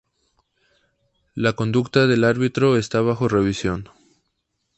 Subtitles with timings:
[1.35, 3.87] La conducta del árbitro está bajo revisión.